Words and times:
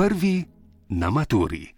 Prvi 0.00 0.44
na 0.88 1.10
maturi. 1.10 1.74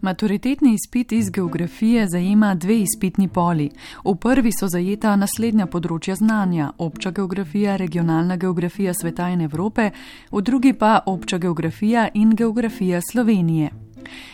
Maturitetni 0.00 0.74
izpit 0.74 1.12
iz 1.12 1.30
geografije 1.30 2.08
zajema 2.08 2.54
dve 2.54 2.80
izpitni 2.80 3.28
poli. 3.28 3.70
V 4.04 4.14
prvi 4.14 4.52
so 4.52 4.68
zajeta 4.68 5.16
naslednja 5.16 5.66
področja 5.66 6.14
znanja: 6.14 6.72
obča 6.78 7.10
geografija, 7.10 7.76
regionalna 7.76 8.36
geografija 8.36 8.94
sveta 8.94 9.28
in 9.28 9.40
Evrope, 9.40 9.90
v 10.30 10.42
drugi 10.42 10.72
pa 10.72 10.98
obča 11.06 11.38
geografija 11.38 12.08
in 12.14 12.36
geografija 12.36 13.00
Slovenije. 13.00 13.87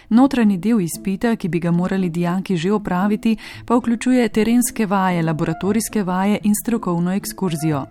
Notranji 0.08 0.58
del 0.58 0.80
izpita, 0.80 1.36
ki 1.36 1.48
bi 1.48 1.60
ga 1.60 1.70
morali 1.70 2.08
dijaki 2.10 2.56
že 2.56 2.72
opraviti, 2.72 3.36
pa 3.64 3.76
vključuje 3.76 4.28
terenske 4.28 4.86
vaje, 4.86 5.22
laboratorijske 5.22 6.02
vaje 6.02 6.38
in 6.42 6.54
strokovno 6.54 7.12
ekskurzijo. 7.12 7.86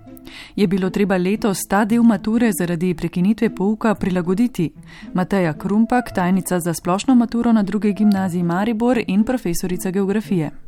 Je 0.56 0.68
bilo 0.68 0.90
treba 0.90 1.18
letos 1.18 1.60
ta 1.70 1.86
del 1.86 2.04
mature 2.04 2.52
zaradi 2.60 2.94
prekinitve 2.94 3.56
pouka 3.56 3.96
prilagoditi? 3.96 4.72
Mateja 5.14 5.54
Krumpak, 5.54 6.12
tajnica 6.16 6.60
za 6.60 6.74
splošno 6.74 7.16
maturo 7.16 7.52
na 7.54 7.64
druge 7.64 7.92
gimnaziji 7.92 8.44
Maribor 8.44 9.04
in 9.08 9.24
profesorica 9.24 9.92
geografije. 9.92 10.63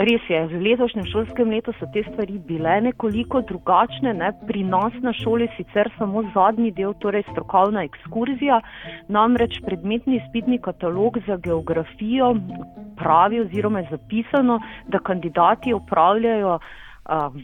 Res 0.00 0.24
je, 0.24 0.38
v 0.48 0.60
letošnjem 0.64 1.04
šolskem 1.12 1.50
letu 1.52 1.74
so 1.76 1.86
te 1.92 2.00
stvari 2.06 2.38
bile 2.40 2.78
nekoliko 2.88 3.42
drugačne. 3.44 4.14
Ne? 4.16 4.30
Pri 4.48 4.64
nas 4.64 4.94
na 5.04 5.12
šoli 5.12 5.50
sicer 5.56 5.90
samo 5.98 6.22
zadnji 6.32 6.72
del, 6.72 6.94
torej 7.02 7.26
strokovna 7.28 7.84
ekskurzija, 7.84 8.60
namreč 9.12 9.60
predmetni 9.66 10.16
izpitni 10.22 10.58
katalog 10.64 11.18
za 11.26 11.36
geografijo 11.36 12.32
pravi 12.96 13.40
oziroma 13.40 13.82
je 13.82 13.90
zapisano, 13.90 14.60
da 14.88 14.98
kandidati 14.98 15.74
upravljajo 15.74 16.58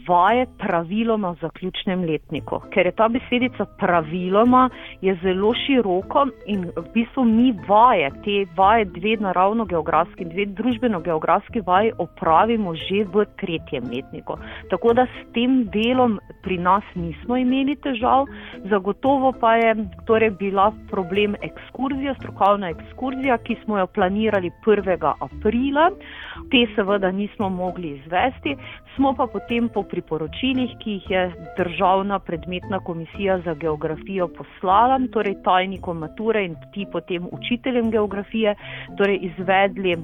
vaje 0.08 0.46
praviloma 0.58 1.30
v 1.30 1.36
zaključnem 1.40 2.04
letniku. 2.04 2.60
Ker 2.70 2.86
je 2.86 2.92
ta 2.92 3.08
besedica 3.08 3.66
praviloma 3.78 4.68
je 5.02 5.16
zelo 5.22 5.50
široko 5.54 6.26
in 6.46 6.68
v 6.76 6.84
bistvu 6.94 7.24
mi 7.24 7.52
vaje, 7.68 8.10
te 8.24 8.46
vaje 8.56 8.84
dve 8.84 9.16
naravno-geografski 9.20 10.22
in 10.22 10.28
dve 10.28 10.46
družbeno-geografski 10.46 11.60
vaje 11.66 11.92
opravimo 11.98 12.74
že 12.74 13.04
v 13.04 13.26
tretjem 13.40 13.90
letniku. 13.90 14.38
Tako 14.70 14.92
da 14.92 15.06
s 15.06 15.26
tem 15.34 15.64
delom 15.74 16.20
pri 16.42 16.58
nas 16.58 16.84
nismo 16.94 17.36
imeli 17.36 17.76
težav, 17.76 18.26
zagotovo 18.70 19.32
pa 19.40 19.56
je 19.56 19.74
torej 20.06 20.30
bila 20.30 20.72
problem 20.90 21.34
ekskurzija, 21.42 22.14
strokovna 22.14 22.70
ekskurzija, 22.70 23.38
ki 23.38 23.56
smo 23.64 23.78
jo 23.78 23.86
planirali 23.86 24.50
1. 24.66 25.12
aprila. 25.20 25.90
Te 26.50 26.62
seveda 26.74 27.10
nismo 27.10 27.48
mogli 27.48 27.88
izvesti, 27.98 28.56
smo 28.96 29.12
pa 29.14 29.26
potem 29.26 29.47
potem 29.48 29.68
po 29.72 29.80
priporočilih, 29.80 30.74
ki 30.76 30.90
jih 30.98 31.04
je 31.08 31.20
državna 31.56 32.18
predmetna 32.20 32.82
komisija 32.84 33.38
za 33.40 33.54
geografijo 33.54 34.28
poslala, 34.28 34.98
torej 35.12 35.38
tajnikom 35.44 36.04
mature 36.04 36.44
in 36.44 36.56
ti 36.74 36.84
potem 36.92 37.24
učiteljem 37.32 37.88
geografije, 37.90 38.54
torej 38.98 39.18
izvedli 39.22 39.96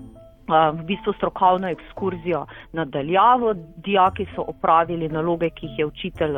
v 0.48 0.84
bistvu 0.84 1.12
strokovno 1.16 1.68
ekskurzijo 1.68 2.46
nadaljavo. 2.72 3.54
Dijaki 3.76 4.26
so 4.34 4.44
opravili 4.48 5.08
naloge, 5.08 5.50
ki 5.50 5.66
jih 5.66 5.78
je 5.78 5.86
učitelj 5.86 6.36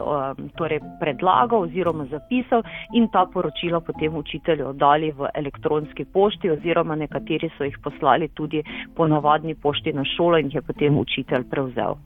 torej 0.57 0.81
predlagal 1.01 1.63
oziroma 1.63 2.07
zapisal 2.07 2.63
in 2.95 3.09
ta 3.09 3.27
poročila 3.33 3.81
potem 3.81 4.17
učitelju 4.17 4.69
oddali 4.69 5.11
v 5.11 5.29
elektronski 5.35 6.05
pošti 6.05 6.51
oziroma 6.51 6.95
nekateri 6.95 7.51
so 7.59 7.65
jih 7.65 7.79
poslali 7.83 8.29
tudi 8.29 8.63
po 8.97 9.07
navadni 9.07 9.55
pošti 9.55 9.93
na 9.93 10.05
šolo 10.17 10.39
in 10.39 10.47
jih 10.47 10.55
je 10.55 10.63
potem 10.63 10.99
učitelj 10.99 11.49
prevzel. 11.51 11.97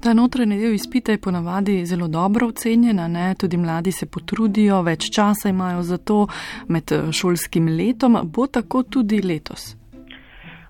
Ta 0.00 0.14
notranji 0.14 0.58
del 0.58 0.74
izpita 0.74 1.12
je 1.12 1.20
ponavadi 1.20 1.86
zelo 1.86 2.08
dobro 2.08 2.46
ocenjena, 2.46 3.08
ne? 3.08 3.34
tudi 3.34 3.56
mladi 3.56 3.92
se 3.92 4.06
potrudijo, 4.06 4.82
več 4.82 5.10
časa 5.14 5.48
imajo 5.48 5.82
za 5.82 5.98
to 5.98 6.26
med 6.68 6.92
šolskim 7.12 7.68
letom. 7.76 8.18
Bo 8.24 8.46
tako 8.46 8.82
tudi 8.82 9.22
letos? 9.22 9.77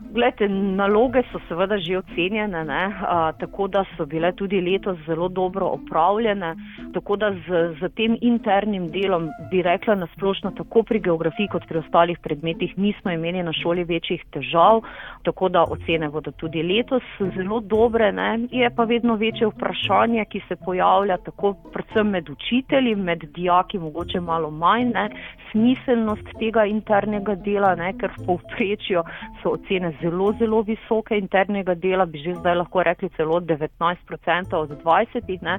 Glede, 0.08 0.48
naloge 0.48 1.20
so 1.28 1.38
seveda 1.48 1.76
že 1.78 1.98
ocenjene, 1.98 2.64
A, 3.04 3.32
tako 3.38 3.68
da 3.68 3.84
so 3.96 4.06
bile 4.06 4.32
tudi 4.32 4.60
letos 4.60 4.96
zelo 5.06 5.28
dobro 5.28 5.66
opravljene. 5.66 6.54
Tako 6.94 7.16
da 7.16 7.30
z, 7.32 7.76
z 7.80 7.88
tem 7.94 8.16
internim 8.20 8.88
delom 8.88 9.28
bi 9.50 9.62
rekla 9.62 9.94
nasplošno, 9.94 10.50
tako 10.56 10.82
pri 10.82 11.00
geografiji 11.00 11.48
kot 11.52 11.66
pri 11.68 11.78
ostalih 11.78 12.18
predmetih, 12.18 12.78
nismo 12.78 13.10
imeli 13.10 13.42
na 13.42 13.52
šoli 13.52 13.84
večjih 13.84 14.24
težav, 14.32 14.80
tako 15.22 15.48
da 15.48 15.64
ocene 15.68 16.08
bodo 16.08 16.30
tudi 16.30 16.62
letos 16.62 17.04
zelo 17.36 17.60
dobre. 17.60 18.12
Ne? 18.12 18.48
Je 18.50 18.70
pa 18.70 18.84
vedno 18.84 19.14
večje 19.14 19.46
vprašanje, 19.46 20.24
ki 20.24 20.40
se 20.48 20.56
pojavlja 20.56 21.16
tako 21.16 21.52
predvsem 21.72 22.08
med 22.08 22.30
učitelji, 22.30 22.94
med 22.96 23.28
dijaki, 23.36 23.78
mogoče 23.78 24.20
malo 24.20 24.50
manj, 24.50 24.88
ne? 24.94 25.08
smiselnost 25.50 26.32
tega 26.40 26.64
internega 26.64 27.34
dela, 27.34 27.74
ne? 27.74 27.92
ker 28.00 28.12
v 28.16 28.26
povprečju 28.26 29.04
so 29.42 29.56
ocene 29.58 29.92
zelo, 30.02 30.32
zelo 30.38 30.62
visoke 30.62 31.18
internega 31.18 31.74
dela, 31.74 32.06
bi 32.06 32.22
že 32.22 32.34
zdaj 32.40 32.56
lahko 32.62 32.82
rekli 32.82 33.08
celo 33.16 33.40
19% 33.40 34.56
od 34.56 34.70
20%. 34.84 35.42
Ne? 35.42 35.58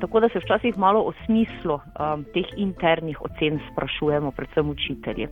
Tako 0.00 0.20
da 0.20 0.28
se 0.28 0.38
včasih 0.38 0.78
malo 0.78 1.00
o 1.00 1.12
smislu 1.24 1.74
um, 1.74 2.24
teh 2.34 2.46
internih 2.56 3.22
ocen 3.22 3.60
sprašujemo, 3.72 4.30
predvsem 4.30 4.70
učitelji. 4.70 5.28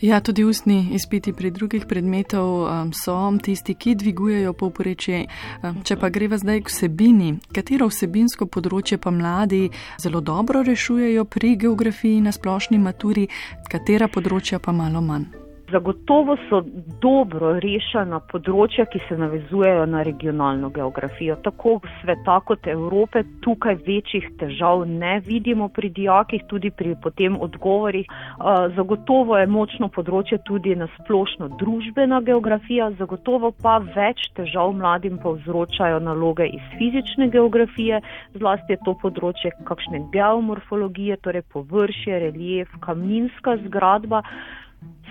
Ja, 0.00 0.20
tudi 0.20 0.44
ustni 0.44 0.88
izpiti 0.92 1.32
pri 1.32 1.50
drugih 1.50 1.84
predmetov 1.88 2.62
um, 2.62 2.92
so 2.92 3.32
tisti, 3.42 3.74
ki 3.74 3.94
dvigujejo 3.94 4.52
povprečje. 4.52 5.26
Um, 5.62 5.82
če 5.84 5.96
pa 6.00 6.08
greva 6.08 6.38
zdaj 6.40 6.62
k 6.64 6.72
vsebini, 6.72 7.34
katero 7.52 7.90
vsebinsko 7.90 8.48
področje 8.48 8.96
pa 8.96 9.12
mladi 9.12 9.68
zelo 10.00 10.24
dobro 10.24 10.64
rešujejo 10.64 11.26
pri 11.28 11.52
geografiji 11.66 12.24
na 12.24 12.32
splošni 12.32 12.80
maturi, 12.80 13.28
katera 13.68 14.08
področja 14.08 14.58
pa 14.58 14.72
malo 14.72 15.04
manj. 15.04 15.39
Zagotovo 15.70 16.34
so 16.48 16.60
dobro 17.02 17.52
rešena 17.62 18.18
področja, 18.30 18.86
ki 18.90 19.00
se 19.06 19.16
navezujejo 19.18 19.84
na 19.90 20.02
regionalno 20.06 20.70
geografijo. 20.74 21.36
Tako 21.44 21.76
sveta 22.00 22.38
kot 22.46 22.66
Evrope 22.70 23.22
tukaj 23.44 23.78
večjih 23.86 24.26
težav 24.40 24.82
ne 24.88 25.18
vidimo 25.26 25.68
pri 25.68 25.90
dijakih, 25.94 26.44
tudi 26.50 26.70
pri 26.70 26.94
potem 27.02 27.36
odgovorih. 27.40 28.08
Zagotovo 28.76 29.38
je 29.38 29.50
močno 29.50 29.90
področje 29.94 30.40
tudi 30.48 30.74
na 30.74 30.88
splošno 30.98 31.50
družbena 31.62 32.20
geografija, 32.26 32.90
zagotovo 32.98 33.52
pa 33.62 33.78
več 33.96 34.26
težav 34.38 34.72
mladim 34.76 35.18
povzročajo 35.22 36.00
naloge 36.02 36.48
iz 36.50 36.64
fizične 36.78 37.30
geografije, 37.30 38.00
zlasti 38.38 38.74
je 38.74 38.82
to 38.86 38.96
področje 39.02 39.54
kakšne 39.68 40.06
geomorfologije, 40.14 41.20
torej 41.22 41.46
površje, 41.54 42.24
relief, 42.26 42.74
kamninska 42.86 43.60
zgradba. 43.66 44.24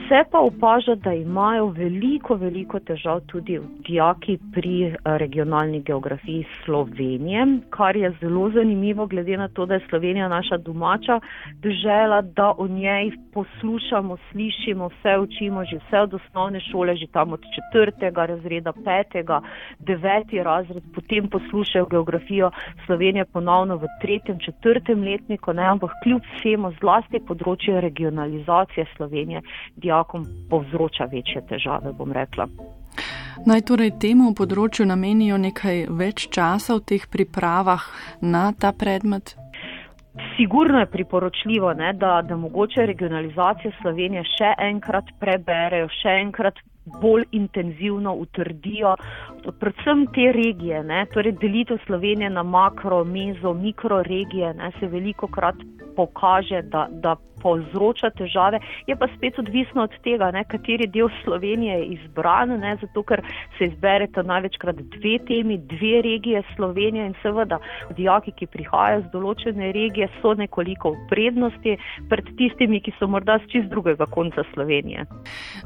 Se 0.08 0.24
pa 0.32 0.40
opaža, 0.40 0.96
da 0.96 1.14
imajo 1.14 1.68
veliko, 1.68 2.36
veliko 2.36 2.80
težav 2.80 3.20
tudi 3.28 3.60
dijaki 3.88 4.38
pri 4.54 4.74
eh, 4.86 4.96
regionalni 5.06 5.82
geografiji 5.82 6.46
Slovenije, 6.66 7.46
kar 7.70 7.96
je 7.96 8.12
zelo 8.22 8.50
zanimivo, 8.50 9.06
glede 9.08 9.38
na 9.38 9.48
to, 9.48 9.66
da 9.66 9.74
je 9.74 9.86
Slovenija 9.90 10.28
naša 10.28 10.58
domača 10.58 11.20
država, 11.54 12.22
da 12.22 12.54
o 12.58 12.68
njej 12.68 13.12
poslušamo, 13.34 14.18
slišimo, 14.32 14.88
vse 14.88 15.18
učimo, 15.20 15.66
že 15.66 15.78
vse 15.78 16.00
od 16.00 16.14
osnovne 16.14 16.60
šole, 16.60 16.96
že 16.96 17.08
tam 17.08 17.34
od 17.34 17.42
četrtega 17.56 18.26
razreda, 18.26 18.74
petega, 18.86 19.42
deveti 19.80 20.44
razred, 20.44 20.84
potem 20.96 21.30
poslušajo 21.30 21.86
geografijo 21.86 22.52
Slovenije 22.86 23.26
ponovno 23.26 23.76
v 23.76 23.88
tretjem, 24.02 24.40
četrtem 24.40 25.04
letniku, 25.04 25.54
ne, 25.54 25.64
ampak 25.64 25.92
kljub 26.04 26.22
vsemu 26.36 26.72
zlasti 26.80 27.20
področje 27.28 27.82
regionalizacije 27.82 28.86
Slovenije 28.98 29.42
dijakom 29.90 30.28
povzroča 30.50 31.10
večje 31.12 31.42
težave, 31.50 31.94
bom 31.98 32.14
rekla. 32.14 32.48
Naj 33.50 33.62
torej 33.70 33.94
temu 34.04 34.34
področju 34.36 34.86
namenijo 34.86 35.38
nekaj 35.40 35.86
več 36.02 36.28
časa 36.36 36.76
v 36.76 36.86
teh 36.92 37.06
pripravah 37.08 37.86
na 38.22 38.50
ta 38.52 38.74
predmet? 38.76 39.36
Sigurno 40.36 40.82
je 40.82 40.90
priporočljivo, 40.92 41.72
ne, 41.80 41.94
da, 41.96 42.20
da 42.28 42.36
mogoče 42.36 42.86
regionalizacijo 42.90 43.72
Slovenije 43.80 44.26
še 44.28 44.50
enkrat 44.66 45.14
preberejo, 45.22 45.88
še 46.02 46.18
enkrat 46.26 46.60
bolj 47.00 47.24
intenzivno 47.38 48.14
utrdijo, 48.20 48.96
predvsem 49.60 50.06
te 50.16 50.32
regije, 50.36 50.84
ne, 50.84 51.06
torej 51.14 51.38
delitev 51.42 51.80
Slovenije 51.86 52.30
na 52.30 52.44
makro, 52.44 53.04
mezo, 53.04 53.54
mikro 53.54 54.04
regije, 54.04 54.54
ne, 54.54 54.72
se 54.80 54.88
veliko 54.88 55.28
krat 55.28 55.56
pokaže, 55.96 56.62
da, 56.62 56.88
da 56.92 57.16
povzroča 57.42 58.10
težave, 58.10 58.60
je 58.88 58.96
pa 58.96 59.08
spet 59.16 59.40
odvisno 59.40 59.84
od 59.88 59.96
tega, 60.04 60.32
ne, 60.32 60.44
kateri 60.44 60.88
del 60.88 61.10
Slovenije 61.24 61.78
je 61.80 61.86
izbran, 61.96 62.54
ne, 62.60 62.76
zato 62.82 63.04
ker 63.04 63.24
se 63.58 63.70
izbereta 63.72 64.24
največkrat 64.24 64.82
dve 64.96 65.18
temi, 65.28 65.58
dve 65.58 66.02
regije 66.06 66.44
Slovenije 66.56 67.06
in 67.08 67.16
seveda 67.24 67.60
dijaki, 67.98 68.32
ki 68.40 68.48
prihajajo 68.56 69.04
z 69.06 69.12
določene 69.14 69.72
regije, 69.76 70.10
so 70.22 70.34
nekoliko 70.34 70.94
v 70.96 71.08
prednosti 71.12 71.78
pred 72.10 72.32
tistimi, 72.38 72.82
ki 72.84 72.96
so 73.00 73.08
morda 73.08 73.40
z 73.44 73.52
čist 73.54 73.72
drugega 73.72 74.08
konca 74.12 74.44
Slovenije. 74.54 75.06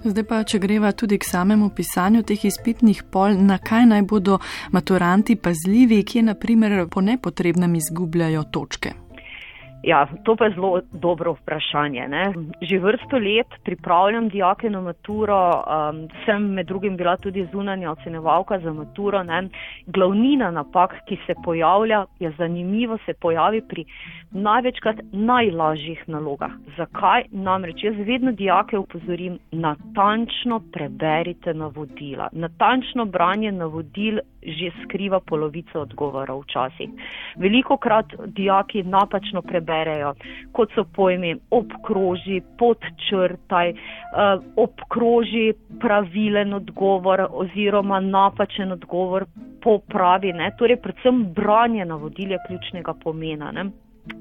Zdaj 0.06 0.28
pa, 0.30 0.44
če 0.44 0.62
greva 0.62 0.92
tudi 0.92 1.20
k 1.20 1.30
samemu 1.30 1.72
pisanju 1.76 2.24
teh 2.28 2.46
izpitnih 2.46 3.04
pol, 3.12 3.38
na 3.40 3.58
kaj 3.64 3.86
naj 3.86 4.02
bodo 4.02 4.40
maturanti 4.72 5.36
pazljivi, 5.36 6.04
ki 6.04 6.22
naprimer 6.22 6.88
po 6.90 7.02
nepotrebnem 7.02 7.76
izgubljajo 7.76 8.44
točke. 8.44 8.94
Ja, 9.84 10.08
to 10.24 10.36
pa 10.36 10.46
je 10.46 10.54
zelo 10.56 10.82
dobro 10.92 11.34
vprašanje. 11.34 12.08
Ne? 12.08 12.34
Že 12.62 12.80
vrsto 12.80 13.18
let 13.18 13.48
pripravljam 13.64 14.30
dijake 14.30 14.70
na 14.70 14.82
maturo, 14.82 15.52
um, 15.52 16.08
sem 16.26 16.44
med 16.54 16.68
drugim 16.68 16.98
bila 16.98 17.18
tudi 17.18 17.48
zunanja 17.52 17.92
ocenevalka 17.92 18.60
za 18.60 18.74
maturo. 18.74 19.24
Ne? 19.24 19.50
Glavnina 19.86 20.52
napak, 20.52 20.96
ki 21.08 21.18
se 21.28 21.36
pojavlja, 21.44 22.06
je 22.20 22.32
zanimivo, 22.38 22.98
se 23.06 23.14
pojavi 23.14 23.62
pri 23.62 23.86
največkrat 24.32 24.96
najlažjih 25.12 26.04
nalogah. 26.08 26.52
Zakaj? 26.78 27.24
Namreč 27.32 27.84
jaz 27.84 27.96
vedno 28.08 28.32
dijake 28.32 28.78
upozorim, 28.78 29.40
natančno 29.52 30.62
preberite 30.74 31.54
navodila. 31.54 32.30
Natančno 32.32 33.06
branje 33.06 33.52
navodil 33.52 34.20
že 34.46 34.72
skriva 34.84 35.20
polovico 35.20 35.82
odgovora 35.82 36.36
včasih. 36.36 36.90
Veliko 37.36 37.78
krat 37.78 38.06
dijaki 38.26 38.84
napačno 38.84 39.42
preberejo, 39.42 40.14
kot 40.52 40.72
so 40.76 40.84
pojmi 40.84 41.36
obkroži, 41.52 42.42
podčrtaj, 42.60 43.70
eh, 43.70 43.78
obkroži 44.56 45.54
pravilen 45.80 46.54
odgovor 46.54 47.28
oziroma 47.30 48.00
napačen 48.00 48.72
odgovor 48.72 49.26
popravi. 49.62 50.34
Ne? 50.34 50.52
Torej, 50.58 50.82
predvsem 50.82 51.24
branje 51.34 51.86
navodil 51.86 52.32
je 52.32 52.44
ključnega 52.48 52.94
pomena. 53.04 53.52
Ne? 53.52 53.70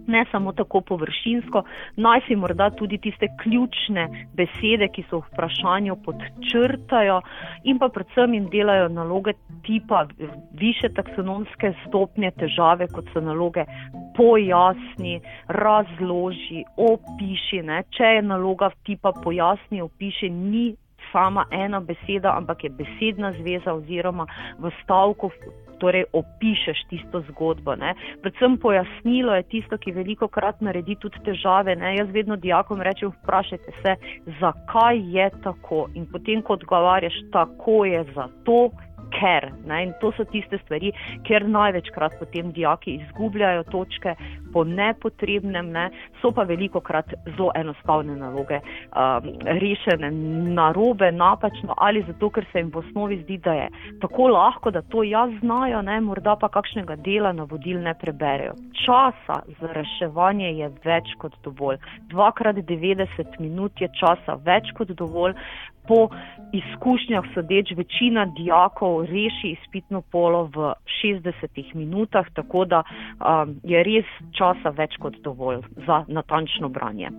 Ne 0.06 0.24
samo 0.30 0.52
tako 0.52 0.80
površinsko, 0.80 1.62
naj 1.96 2.20
si 2.26 2.36
morda 2.36 2.70
tudi 2.70 2.98
tiste 2.98 3.28
ključne 3.42 4.08
besede, 4.34 4.88
ki 4.94 5.04
so 5.10 5.20
v 5.20 5.28
vprašanju 5.32 5.96
podčrtajo 6.04 7.20
in 7.64 7.78
pa 7.78 7.88
predvsem 7.88 8.34
jim 8.34 8.48
delajo 8.50 8.88
naloge 8.88 9.32
tipa 9.66 10.06
više 10.52 10.92
taksonomske 10.94 11.72
stopnje 11.86 12.30
težave, 12.38 12.86
kot 12.94 13.10
so 13.12 13.20
naloge 13.20 13.64
pojasni, 14.16 15.20
razloži, 15.48 16.64
opiši. 16.76 17.62
Ne. 17.62 17.82
Če 17.90 18.16
je 18.16 18.22
naloga 18.22 18.70
tipa 18.86 19.12
pojasni, 19.22 19.82
opiši, 19.82 20.30
ni 20.30 20.66
sama 21.12 21.46
ena 21.50 21.80
beseda, 21.80 22.36
ampak 22.36 22.64
je 22.64 22.70
besedna 22.70 23.32
zveza 23.32 23.74
oziroma 23.74 24.26
v 24.58 24.70
stavku 24.82 25.30
torej 25.82 26.06
opišeš 26.14 26.84
tisto 26.90 27.22
zgodbo. 27.32 27.74
Ne. 27.74 27.94
Predvsem 28.22 28.54
pojasnilo 28.62 29.34
je 29.34 29.48
tisto, 29.54 29.78
ki 29.82 29.96
veliko 29.96 30.28
krat 30.30 30.62
naredi 30.62 30.94
tudi 31.02 31.18
težave. 31.26 31.74
Ne. 31.76 31.96
Jaz 31.98 32.12
vedno 32.14 32.38
dijakom 32.38 32.82
rečem, 32.86 33.10
vprašajte 33.10 33.74
se, 33.82 33.96
zakaj 34.40 35.02
je 35.16 35.26
tako. 35.42 35.88
In 35.98 36.06
potem, 36.06 36.42
ko 36.42 36.54
odgovarjaš, 36.54 37.18
tako 37.34 37.82
je 37.84 38.04
zato, 38.14 38.58
ker. 39.12 39.50
Ne? 39.66 39.82
In 39.86 39.94
to 40.00 40.12
so 40.16 40.24
tiste 40.28 40.58
stvari, 40.64 40.92
ker 41.26 41.46
največkrat 41.48 42.18
potem 42.20 42.52
dijaki 42.52 42.98
izgubljajo 43.00 43.64
točke 43.72 44.14
po 44.52 44.64
nepotrebnem, 44.64 45.70
ne? 45.72 45.88
so 46.20 46.32
pa 46.34 46.44
veliko 46.48 46.80
krat 46.80 47.14
zelo 47.26 47.50
enostavne 47.56 48.16
naloge 48.16 48.60
um, 48.62 49.30
rešene 49.62 50.10
narobe, 50.56 51.12
napačno 51.12 51.74
ali 51.76 52.04
zato, 52.06 52.30
ker 52.30 52.46
se 52.52 52.60
jim 52.60 52.70
v 52.74 52.82
osnovi 52.82 53.20
zdi, 53.22 53.38
da 53.44 53.56
je 53.58 53.68
tako 54.00 54.28
lahko, 54.34 54.70
da 54.70 54.82
to 54.82 55.02
jaz 55.06 55.32
znajo, 55.40 55.82
ne? 55.82 56.00
morda 56.00 56.36
pa 56.40 56.48
kakšnega 56.52 56.96
dela 57.04 57.32
navodil 57.32 57.80
ne 57.82 57.94
preberejo. 57.98 58.56
Časa 58.84 59.42
za 59.60 59.72
reševanje 59.72 60.52
je 60.58 60.70
več 60.84 61.14
kot 61.18 61.36
dovolj. 61.44 61.78
Dvakrat 62.10 62.56
90 62.56 63.38
minut 63.40 63.80
je 63.80 63.88
časa 64.00 64.38
več 64.44 64.72
kot 64.76 64.90
dovolj 64.98 65.36
po 65.88 66.08
izkušnjah 66.52 67.24
sodeč 67.34 67.72
večina 67.76 68.26
dijakov 68.26 69.04
reši 69.04 69.56
izpitno 69.56 70.00
polo 70.00 70.44
v 70.44 70.72
60 71.02 71.74
minutah, 71.74 72.26
tako 72.34 72.64
da 72.64 72.82
um, 72.82 73.56
je 73.62 73.82
res 73.82 74.06
časa 74.38 74.70
več 74.70 74.96
kot 75.00 75.18
dovolj 75.24 75.62
za 75.86 76.04
natančno 76.08 76.68
branje. 76.68 77.10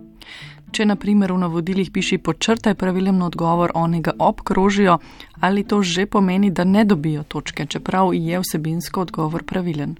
Če 0.72 0.86
na 0.86 0.96
primer 0.96 1.32
v 1.32 1.38
navodilih 1.44 1.90
piši 1.92 2.18
počrtaj 2.18 2.74
pravilen 2.74 3.22
odgovor, 3.22 3.70
oni 3.74 4.00
ga 4.02 4.16
obkrožijo, 4.18 4.98
ali 5.40 5.64
to 5.64 5.82
že 5.82 6.06
pomeni, 6.06 6.50
da 6.50 6.64
ne 6.64 6.84
dobijo 6.84 7.22
točke, 7.22 7.66
čeprav 7.66 8.14
je 8.14 8.40
vsebinsko 8.40 9.00
odgovor 9.06 9.44
pravilen? 9.46 9.94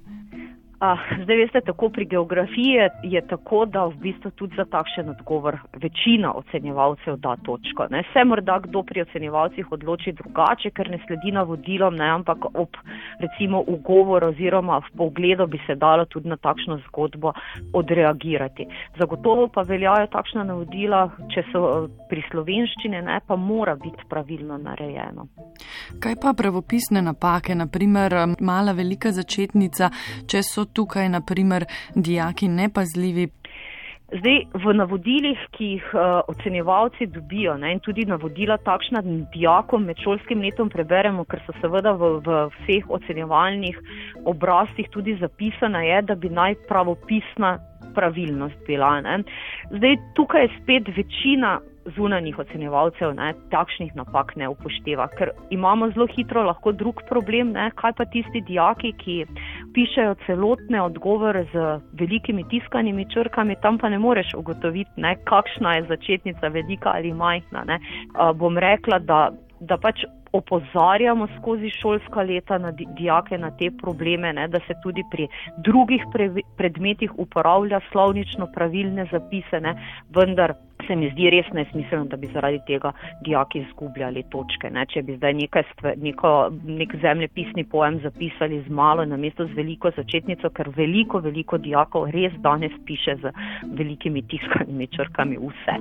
Zdaj, 1.23 1.37
veste, 1.37 1.61
tako 1.61 1.89
pri 1.89 2.05
geografiji 2.05 2.89
je 3.03 3.21
tako, 3.27 3.65
da 3.67 3.85
v 3.85 3.95
bistvu 3.95 4.31
tudi 4.31 4.57
za 4.57 4.65
takšen 4.65 5.09
odgovor 5.09 5.57
večina 5.73 6.33
ocenjevalcev 6.35 7.17
da 7.17 7.37
točko. 7.37 7.87
Ne. 7.91 8.03
Se 8.13 8.25
morda 8.25 8.59
kdo 8.59 8.83
pri 8.83 9.01
ocenjevalcih 9.03 9.73
odloči 9.73 10.13
drugače, 10.13 10.71
ker 10.71 10.91
ne 10.91 10.99
sledi 11.07 11.33
navodilom, 11.33 11.97
ne, 11.97 12.09
ampak 12.11 12.45
ob 12.55 12.77
recimo 13.21 13.63
ugovor 13.67 14.25
oziroma 14.25 14.79
v 14.79 14.97
pogledu 14.97 15.47
bi 15.47 15.61
se 15.67 15.75
dalo 15.75 16.05
tudi 16.05 16.29
na 16.29 16.37
takšno 16.37 16.79
zgodbo 16.89 17.33
odreagirati. 17.73 18.67
Zagotovo 18.99 19.49
pa 19.49 19.63
veljajo 19.63 20.07
takšna 20.07 20.45
navodila, 20.45 21.09
če 21.35 21.47
so 21.53 21.89
pri 22.11 22.25
slovenščini, 22.31 23.03
ne, 23.03 23.21
pa 23.27 23.37
mora 23.37 23.77
biti 23.77 24.05
pravilno 24.11 24.59
narejeno. 24.59 25.27
Kaj 26.01 26.17
pa 26.23 26.35
pravopisne 26.37 27.03
napake, 27.03 27.55
naprimer 27.55 28.15
mala 28.41 28.73
velika 28.73 29.13
začetnica, 29.13 29.91
če 30.27 30.43
so 30.43 30.64
tukaj, 30.65 31.09
naprimer, 31.09 31.67
dijaki 31.95 32.49
nepazljivi? 32.49 33.29
Zdaj, 34.15 34.37
v 34.63 34.73
navodilih, 34.77 35.41
ki 35.57 35.69
jih 35.75 35.87
uh, 35.97 36.21
ocenjevalci 36.31 37.09
dobijo, 37.11 37.57
ne, 37.59 37.73
in 37.75 37.81
tudi 37.83 38.05
navodila 38.07 38.59
takšna 38.63 39.01
dijakom 39.33 39.89
med 39.89 39.99
šolskim 40.05 40.45
letom 40.45 40.69
preberemo, 40.71 41.25
ker 41.25 41.41
so 41.47 41.55
seveda 41.59 41.97
v, 41.99 42.13
v 42.23 42.37
vseh 42.59 42.91
ocenjevalnih 42.99 43.81
obrazcih 44.29 44.91
tudi 44.95 45.17
zapisana, 45.19 45.83
je, 45.83 46.03
da 46.11 46.15
bi 46.15 46.31
naj 46.31 46.55
pravopisna 46.69 47.57
pravilnost 47.95 48.61
bila. 48.67 49.01
Ne. 49.01 49.23
Zdaj, 49.73 49.97
tukaj 50.15 50.47
je 50.47 50.55
spet 50.61 50.95
večina 50.97 51.59
zunanjih 51.97 52.39
ocenjevalcev 52.39 53.13
ne, 53.15 53.33
takšnih 53.51 53.93
napak 53.97 54.37
ne 54.41 54.49
upošteva, 54.49 55.09
ker 55.19 55.33
imamo 55.53 55.91
zelo 55.93 56.07
hitro 56.13 56.45
lahko 56.47 56.73
drug 56.73 57.03
problem, 57.09 57.53
ne, 57.57 57.71
kaj 57.77 57.93
pa 57.99 58.07
tisti 58.09 58.41
dijaki, 58.41 58.93
ki 59.01 59.19
pišejo 59.75 60.15
celotne 60.27 60.83
odgovore 60.83 61.45
z 61.53 61.65
velikimi 61.93 62.45
tiskanimi 62.49 63.07
črkami, 63.11 63.57
tam 63.63 63.79
pa 63.79 63.89
ne 63.89 63.99
moreš 63.99 64.35
ugotoviti, 64.39 64.91
ne, 64.97 65.17
kakšna 65.25 65.75
je 65.77 65.87
začetnica 65.89 66.49
velika 66.49 66.93
ali 66.95 67.13
majhna. 67.13 67.65
Ne. 67.65 67.81
Bom 68.35 68.59
rekla, 68.59 68.99
da, 68.99 69.31
da 69.61 69.77
pač 69.77 70.05
opozarjamo 70.35 71.27
skozi 71.39 71.71
šolska 71.81 72.23
leta 72.23 72.59
na 72.59 72.71
dijake 72.71 73.39
na 73.39 73.51
te 73.51 73.71
probleme, 73.83 74.33
ne, 74.33 74.49
da 74.49 74.59
se 74.67 74.75
tudi 74.83 75.03
pri 75.11 75.29
drugih 75.67 76.03
pre, 76.13 76.31
predmetih 76.57 77.19
uporablja 77.19 77.81
slovnično 77.93 78.49
pravilne 78.55 79.07
zapise, 79.13 79.61
ne, 79.61 79.75
vendar 80.17 80.55
se 80.87 80.97
mi 80.97 81.11
zdi 81.11 81.31
res 81.31 81.51
nesmiselno, 81.53 82.09
da 82.13 82.17
bi 82.17 82.31
zaradi 82.33 82.61
tega 82.67 82.93
dijaki 83.25 83.65
izgubljali 83.65 84.25
točke. 84.31 84.71
Ne. 84.71 84.87
Če 84.87 85.03
bi 85.03 85.17
zdaj 85.19 85.35
nekaj 85.41 85.65
neko, 86.03 86.33
nek 86.65 86.97
zemljepisni 87.03 87.65
pojem 87.65 88.01
zapisali 88.05 88.63
z 88.67 88.71
malo 88.71 89.05
na 89.05 89.17
mesto 89.17 89.47
z 89.47 89.57
veliko 89.59 89.93
začetnico, 89.97 90.51
ker 90.57 90.73
veliko, 90.77 91.21
veliko 91.25 91.59
dijakov 91.59 92.11
res 92.15 92.35
danes 92.45 92.75
piše 92.87 93.17
z 93.23 93.35
velikimi 93.77 94.23
tiskanimi 94.29 94.91
črkami 94.97 95.41
vse. 95.41 95.81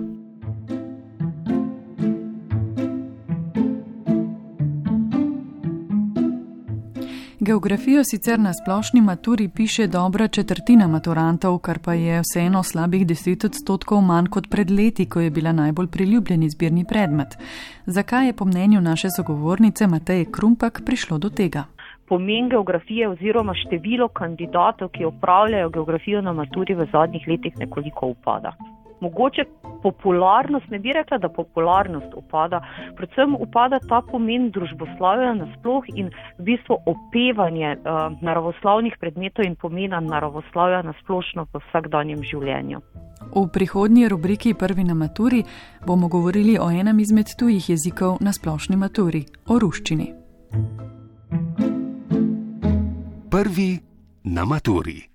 Geografijo 7.39 8.03
sicer 8.03 8.39
na 8.39 8.53
splošni 8.53 9.01
maturi 9.01 9.49
piše 9.55 9.87
dobra 9.87 10.27
četrtina 10.27 10.87
maturantov, 10.87 11.57
kar 11.57 11.79
pa 11.79 11.93
je 11.93 12.21
vseeno 12.21 12.63
slabih 12.63 13.07
10 13.07 13.45
odstotkov 13.45 14.01
manj 14.01 14.27
kot 14.27 14.49
pred 14.49 14.71
leti, 14.71 15.05
ko 15.05 15.19
je 15.19 15.29
bila 15.29 15.51
najbolj 15.51 15.87
priljubljen 15.87 16.43
izbirni 16.43 16.85
predmet. 16.85 17.37
Zakaj 17.85 18.27
je 18.27 18.33
po 18.33 18.45
mnenju 18.45 18.81
naše 18.81 19.07
sogovornice 19.09 19.87
Mateje 19.87 20.25
Krumpak 20.25 20.81
prišlo 20.85 21.17
do 21.17 21.29
tega? 21.29 21.63
Pomen 22.07 22.49
geografije 22.49 23.09
oziroma 23.09 23.53
število 23.53 24.07
kandidatov, 24.07 24.89
ki 24.89 25.05
upravljajo 25.05 25.69
geografijo 25.69 26.21
na 26.21 26.33
maturi 26.33 26.73
v 26.73 26.87
zadnjih 26.91 27.27
letih 27.27 27.57
nekoliko 27.57 28.07
upada 28.07 28.53
mogoče 29.03 29.45
popularnost, 29.83 30.69
ne 30.71 30.79
bi 30.79 30.93
rekla, 30.95 31.17
da 31.17 31.29
popularnost 31.29 32.15
upada, 32.15 32.61
predvsem 32.97 33.35
upada 33.39 33.79
ta 33.89 34.01
pomen 34.11 34.49
družboslavja 34.55 35.33
nasploh 35.41 35.87
in 35.95 36.11
v 36.39 36.47
bistvu 36.49 36.79
opevanje 36.93 37.75
uh, 37.75 38.15
naravoslavnih 38.21 38.95
predmetov 38.99 39.45
in 39.45 39.55
pomena 39.59 39.99
naravoslavja 39.99 40.81
nasplošno 40.87 41.47
v 41.51 41.63
vsakdanjem 41.67 42.23
življenju. 42.23 42.81
V 43.33 43.47
prihodnji 43.53 44.07
rubriki 44.11 44.53
Prvi 44.53 44.83
na 44.83 44.93
maturi 44.93 45.43
bomo 45.87 46.07
govorili 46.07 46.57
o 46.59 46.69
enem 46.71 46.99
izmed 46.99 47.35
tujih 47.39 47.69
jezikov 47.69 48.19
na 48.21 48.33
splošni 48.33 48.77
maturi, 48.77 49.25
o 49.47 49.59
ruščini. 49.59 50.11
Prvi 53.31 53.71
na 54.23 54.45
maturi. 54.45 55.12